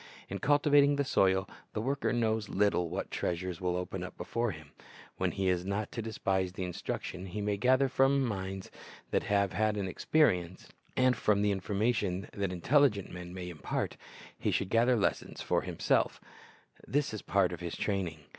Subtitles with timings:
[0.29, 4.71] In cultivating the soil the worker knows little what treasures will open up before him.
[5.17, 8.71] While he is not to despise the instruction he may gather from minds
[9.11, 13.95] that have had an experience, and from the information that intelligent men may impart,
[14.39, 16.19] he should gather lessons for himself
[16.87, 18.21] This is a part of his training.